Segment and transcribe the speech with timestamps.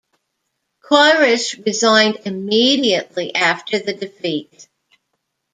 [0.83, 4.67] Corish resigned immediately after the defeat.